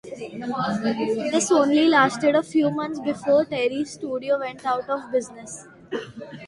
This 1.31 1.51
only 1.51 1.87
lasted 1.87 2.33
a 2.33 2.41
few 2.41 2.71
months 2.71 2.99
before 3.01 3.45
Terry's 3.45 3.91
studio 3.93 4.39
went 4.39 4.65
out 4.65 4.89
of 4.89 5.11
business. 5.11 5.67